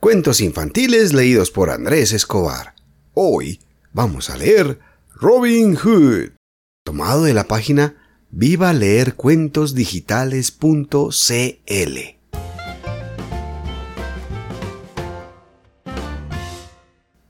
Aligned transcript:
Cuentos 0.00 0.40
infantiles 0.40 1.12
leídos 1.12 1.50
por 1.50 1.68
Andrés 1.68 2.14
Escobar. 2.14 2.74
Hoy 3.12 3.60
vamos 3.92 4.30
a 4.30 4.36
leer 4.38 4.78
Robin 5.14 5.76
Hood, 5.76 6.30
tomado 6.86 7.24
de 7.24 7.34
la 7.34 7.44
página 7.44 7.96
viva 8.30 8.72
leer 8.72 9.14
digitales.cl. 9.14 10.54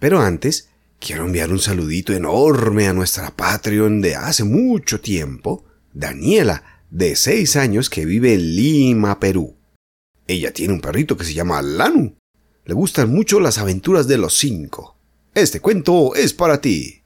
Pero 0.00 0.20
antes, 0.20 0.68
quiero 0.98 1.24
enviar 1.24 1.52
un 1.52 1.60
saludito 1.60 2.14
enorme 2.14 2.88
a 2.88 2.92
nuestra 2.92 3.30
Patreon 3.30 4.00
de 4.00 4.16
hace 4.16 4.42
mucho 4.42 5.00
tiempo, 5.00 5.64
Daniela, 5.94 6.82
de 6.90 7.14
6 7.14 7.54
años 7.54 7.88
que 7.88 8.04
vive 8.04 8.34
en 8.34 8.56
Lima, 8.56 9.20
Perú. 9.20 9.54
Ella 10.26 10.52
tiene 10.52 10.74
un 10.74 10.80
perrito 10.80 11.16
que 11.16 11.24
se 11.24 11.32
llama 11.32 11.62
Lanu 11.62 12.16
le 12.66 12.74
gustan 12.74 13.12
mucho 13.12 13.38
las 13.38 13.58
aventuras 13.58 14.08
de 14.08 14.18
los 14.18 14.36
cinco. 14.36 14.96
Este 15.34 15.60
cuento 15.60 16.14
es 16.16 16.34
para 16.34 16.60
ti. 16.60 17.02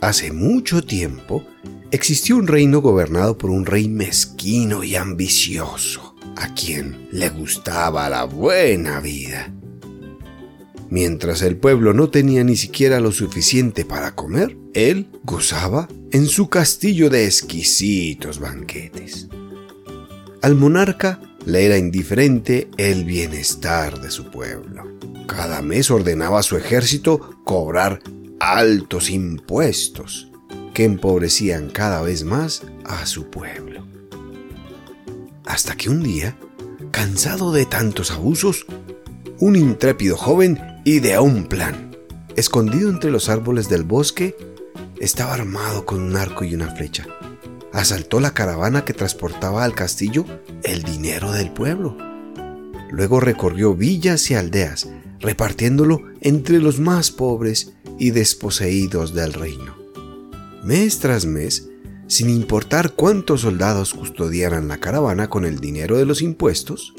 Hace 0.00 0.32
mucho 0.32 0.82
tiempo 0.82 1.44
existió 1.92 2.36
un 2.36 2.48
reino 2.48 2.80
gobernado 2.80 3.38
por 3.38 3.50
un 3.50 3.66
rey 3.66 3.86
mezquino 3.86 4.82
y 4.82 4.96
ambicioso, 4.96 6.16
a 6.36 6.54
quien 6.54 7.06
le 7.12 7.28
gustaba 7.28 8.08
la 8.08 8.24
buena 8.24 8.98
vida. 8.98 9.52
Mientras 10.90 11.42
el 11.42 11.56
pueblo 11.56 11.94
no 11.94 12.10
tenía 12.10 12.42
ni 12.42 12.56
siquiera 12.56 12.98
lo 12.98 13.12
suficiente 13.12 13.84
para 13.84 14.16
comer, 14.16 14.56
él 14.74 15.08
gozaba 15.22 15.88
en 16.10 16.26
su 16.26 16.48
castillo 16.48 17.08
de 17.10 17.26
exquisitos 17.26 18.40
banquetes. 18.40 19.28
Al 20.42 20.56
monarca 20.56 21.20
le 21.46 21.64
era 21.64 21.78
indiferente 21.78 22.68
el 22.76 23.04
bienestar 23.04 24.00
de 24.00 24.10
su 24.10 24.32
pueblo. 24.32 24.84
Cada 25.28 25.62
mes 25.62 25.92
ordenaba 25.92 26.40
a 26.40 26.42
su 26.42 26.56
ejército 26.56 27.36
cobrar 27.44 28.00
altos 28.40 29.10
impuestos 29.10 30.32
que 30.74 30.82
empobrecían 30.84 31.70
cada 31.70 32.02
vez 32.02 32.24
más 32.24 32.62
a 32.84 33.06
su 33.06 33.30
pueblo. 33.30 33.86
Hasta 35.44 35.76
que 35.76 35.88
un 35.88 36.02
día, 36.02 36.36
cansado 36.90 37.52
de 37.52 37.64
tantos 37.64 38.10
abusos, 38.10 38.66
un 39.38 39.56
intrépido 39.56 40.16
joven 40.16 40.69
ideó 40.84 41.22
un 41.22 41.44
plan. 41.46 41.90
Escondido 42.36 42.88
entre 42.88 43.10
los 43.10 43.28
árboles 43.28 43.68
del 43.68 43.82
bosque, 43.82 44.36
estaba 44.98 45.34
armado 45.34 45.84
con 45.84 46.00
un 46.00 46.16
arco 46.16 46.44
y 46.44 46.54
una 46.54 46.74
flecha. 46.74 47.06
Asaltó 47.72 48.20
la 48.20 48.32
caravana 48.32 48.84
que 48.84 48.94
transportaba 48.94 49.64
al 49.64 49.74
castillo 49.74 50.24
el 50.62 50.82
dinero 50.82 51.32
del 51.32 51.52
pueblo. 51.52 51.96
Luego 52.90 53.20
recorrió 53.20 53.74
villas 53.74 54.30
y 54.30 54.34
aldeas, 54.34 54.88
repartiéndolo 55.20 56.02
entre 56.20 56.58
los 56.58 56.80
más 56.80 57.10
pobres 57.10 57.74
y 57.98 58.10
desposeídos 58.10 59.14
del 59.14 59.32
reino. 59.32 59.76
Mes 60.64 60.98
tras 60.98 61.26
mes, 61.26 61.68
sin 62.06 62.28
importar 62.28 62.92
cuántos 62.92 63.42
soldados 63.42 63.94
custodiaran 63.94 64.66
la 64.66 64.78
caravana 64.78 65.28
con 65.28 65.44
el 65.44 65.60
dinero 65.60 65.96
de 65.96 66.06
los 66.06 66.22
impuestos, 66.22 66.94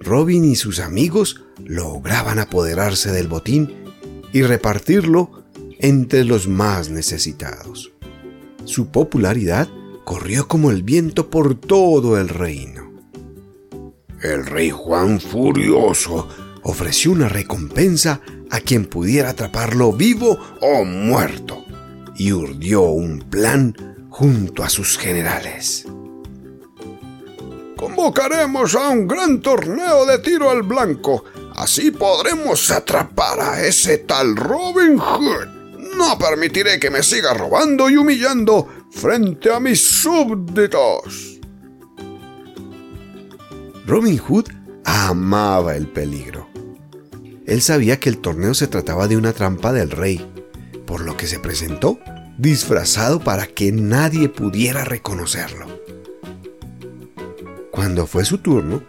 Robin 0.00 0.44
y 0.44 0.56
sus 0.56 0.80
amigos 0.80 1.44
lograban 1.64 2.38
apoderarse 2.38 3.12
del 3.12 3.28
botín 3.28 3.84
y 4.32 4.42
repartirlo 4.42 5.44
entre 5.78 6.24
los 6.24 6.48
más 6.48 6.90
necesitados. 6.90 7.92
Su 8.64 8.90
popularidad 8.90 9.68
corrió 10.04 10.48
como 10.48 10.70
el 10.70 10.82
viento 10.82 11.30
por 11.30 11.54
todo 11.54 12.18
el 12.18 12.28
reino. 12.28 12.90
El 14.22 14.46
rey 14.46 14.70
Juan 14.70 15.20
Furioso 15.20 16.28
ofreció 16.62 17.12
una 17.12 17.28
recompensa 17.28 18.20
a 18.50 18.60
quien 18.60 18.86
pudiera 18.86 19.30
atraparlo 19.30 19.92
vivo 19.92 20.38
o 20.60 20.84
muerto 20.84 21.64
y 22.16 22.32
urdió 22.32 22.82
un 22.82 23.20
plan 23.20 23.74
junto 24.10 24.62
a 24.62 24.68
sus 24.68 24.98
generales. 24.98 25.86
Convocaremos 27.80 28.74
a 28.74 28.90
un 28.90 29.08
gran 29.08 29.40
torneo 29.40 30.04
de 30.04 30.18
tiro 30.18 30.50
al 30.50 30.62
blanco. 30.62 31.24
Así 31.56 31.90
podremos 31.90 32.70
atrapar 32.70 33.40
a 33.40 33.64
ese 33.66 33.96
tal 33.96 34.36
Robin 34.36 34.98
Hood. 34.98 35.96
No 35.96 36.18
permitiré 36.18 36.78
que 36.78 36.90
me 36.90 37.02
siga 37.02 37.32
robando 37.32 37.88
y 37.88 37.96
humillando 37.96 38.68
frente 38.90 39.50
a 39.50 39.60
mis 39.60 39.80
súbditos. 39.80 41.40
Robin 43.86 44.18
Hood 44.18 44.48
amaba 44.84 45.74
el 45.74 45.88
peligro. 45.88 46.50
Él 47.46 47.62
sabía 47.62 47.98
que 47.98 48.10
el 48.10 48.18
torneo 48.18 48.52
se 48.52 48.66
trataba 48.66 49.08
de 49.08 49.16
una 49.16 49.32
trampa 49.32 49.72
del 49.72 49.90
rey, 49.90 50.30
por 50.86 51.00
lo 51.00 51.16
que 51.16 51.26
se 51.26 51.38
presentó 51.38 51.98
disfrazado 52.36 53.20
para 53.20 53.46
que 53.46 53.72
nadie 53.72 54.28
pudiera 54.28 54.84
reconocerlo. 54.84 55.80
Cuando 57.80 58.06
fue 58.06 58.26
su 58.26 58.36
turno, 58.36 58.82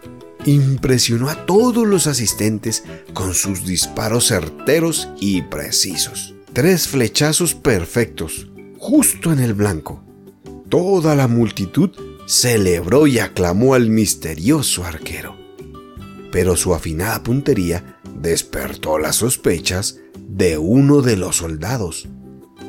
impresionó 0.44 1.30
a 1.30 1.46
todos 1.46 1.86
los 1.86 2.06
asistentes 2.06 2.84
con 3.14 3.32
sus 3.32 3.64
disparos 3.64 4.26
certeros 4.26 5.08
y 5.18 5.40
precisos. 5.40 6.34
Tres 6.52 6.88
flechazos 6.88 7.54
perfectos, 7.54 8.50
justo 8.76 9.32
en 9.32 9.38
el 9.38 9.54
blanco. 9.54 10.04
Toda 10.68 11.14
la 11.14 11.26
multitud 11.26 11.88
celebró 12.26 13.06
y 13.06 13.18
aclamó 13.18 13.72
al 13.72 13.88
misterioso 13.88 14.84
arquero. 14.84 15.38
Pero 16.30 16.54
su 16.54 16.74
afinada 16.74 17.22
puntería 17.22 17.98
despertó 18.14 18.98
las 18.98 19.16
sospechas 19.16 20.00
de 20.18 20.58
uno 20.58 21.00
de 21.00 21.16
los 21.16 21.36
soldados. 21.36 22.10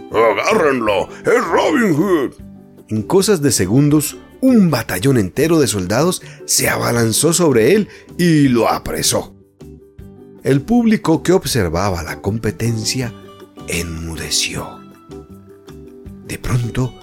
¡Agárrenlo! 0.09 1.09
¡Es 1.25 1.43
Robin 1.43 1.93
Hood! 1.93 2.31
En 2.87 3.01
cosas 3.01 3.41
de 3.41 3.51
segundos, 3.51 4.15
un 4.43 4.69
batallón 4.69 5.17
entero 5.17 5.57
de 5.61 5.67
soldados 5.67 6.21
se 6.43 6.67
abalanzó 6.67 7.31
sobre 7.31 7.75
él 7.75 7.87
y 8.17 8.49
lo 8.49 8.67
apresó. 8.67 9.33
El 10.43 10.61
público 10.61 11.23
que 11.23 11.31
observaba 11.31 12.03
la 12.03 12.21
competencia 12.21 13.13
enmudeció. 13.69 14.81
De 16.27 16.37
pronto, 16.37 16.93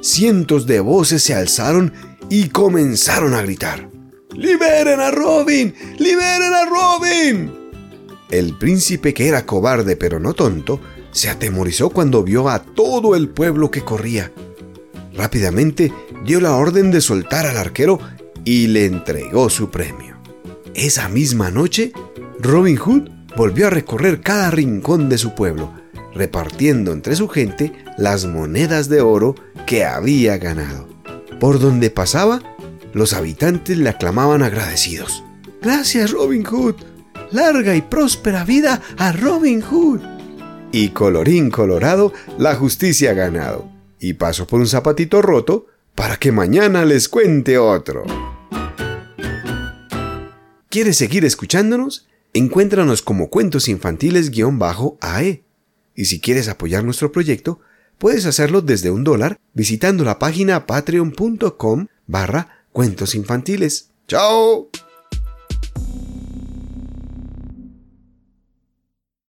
cientos 0.00 0.66
de 0.66 0.80
voces 0.80 1.22
se 1.22 1.36
alzaron 1.36 1.92
y 2.30 2.48
comenzaron 2.48 3.32
a 3.34 3.42
gritar. 3.42 3.88
¡Liberen 4.34 4.98
a 4.98 5.12
Robin! 5.12 5.72
¡Liberen 5.98 6.52
a 6.52 6.64
Robin! 6.64 7.52
El 8.28 8.58
príncipe, 8.58 9.14
que 9.14 9.28
era 9.28 9.46
cobarde 9.46 9.94
pero 9.94 10.18
no 10.18 10.34
tonto, 10.34 10.80
se 11.12 11.28
atemorizó 11.28 11.90
cuando 11.90 12.24
vio 12.24 12.48
a 12.48 12.58
todo 12.58 13.14
el 13.14 13.28
pueblo 13.28 13.70
que 13.70 13.84
corría. 13.84 14.32
Rápidamente 15.18 15.92
dio 16.24 16.40
la 16.40 16.54
orden 16.54 16.92
de 16.92 17.00
soltar 17.00 17.44
al 17.44 17.56
arquero 17.56 17.98
y 18.44 18.68
le 18.68 18.86
entregó 18.86 19.50
su 19.50 19.68
premio. 19.68 20.16
Esa 20.74 21.08
misma 21.08 21.50
noche, 21.50 21.92
Robin 22.38 22.76
Hood 22.76 23.10
volvió 23.36 23.66
a 23.66 23.70
recorrer 23.70 24.20
cada 24.20 24.52
rincón 24.52 25.08
de 25.08 25.18
su 25.18 25.34
pueblo, 25.34 25.74
repartiendo 26.14 26.92
entre 26.92 27.16
su 27.16 27.28
gente 27.28 27.72
las 27.96 28.26
monedas 28.26 28.88
de 28.88 29.00
oro 29.00 29.34
que 29.66 29.84
había 29.84 30.38
ganado. 30.38 30.88
Por 31.40 31.58
donde 31.58 31.90
pasaba, 31.90 32.40
los 32.92 33.12
habitantes 33.12 33.76
le 33.76 33.88
aclamaban 33.90 34.44
agradecidos. 34.44 35.24
Gracias, 35.60 36.12
Robin 36.12 36.44
Hood. 36.44 36.76
Larga 37.32 37.74
y 37.74 37.82
próspera 37.82 38.44
vida 38.44 38.80
a 38.96 39.10
Robin 39.10 39.62
Hood. 39.62 40.00
Y 40.70 40.90
colorín 40.90 41.50
colorado, 41.50 42.12
la 42.38 42.54
justicia 42.54 43.10
ha 43.10 43.14
ganado 43.14 43.77
y 44.00 44.14
paso 44.14 44.46
por 44.46 44.60
un 44.60 44.66
zapatito 44.66 45.22
roto 45.22 45.66
para 45.94 46.16
que 46.16 46.32
mañana 46.32 46.84
les 46.84 47.08
cuente 47.08 47.58
otro. 47.58 48.04
¿Quieres 50.68 50.96
seguir 50.96 51.24
escuchándonos? 51.24 52.06
Encuéntranos 52.34 53.02
como 53.02 53.30
Cuentos 53.30 53.68
Infantiles-AE. 53.68 55.42
Y 55.94 56.04
si 56.04 56.20
quieres 56.20 56.48
apoyar 56.48 56.84
nuestro 56.84 57.10
proyecto, 57.10 57.60
puedes 57.98 58.26
hacerlo 58.26 58.60
desde 58.60 58.90
un 58.90 59.02
dólar 59.02 59.40
visitando 59.54 60.04
la 60.04 60.18
página 60.18 60.66
patreon.com 60.66 61.86
barra 62.06 62.64
cuentos 62.72 63.14
infantiles. 63.14 63.90
¡Chao! 64.06 64.70